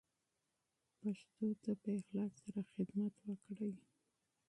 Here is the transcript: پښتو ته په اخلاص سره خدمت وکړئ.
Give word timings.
پښتو 0.99 1.47
ته 1.61 1.71
په 1.81 1.89
اخلاص 1.99 2.33
سره 2.43 2.61
خدمت 2.73 3.13
وکړئ. 3.27 3.73